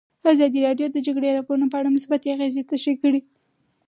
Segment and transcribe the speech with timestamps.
[0.31, 3.21] ازادي راډیو د د جګړې راپورونه په اړه مثبت اغېزې تشریح کړي.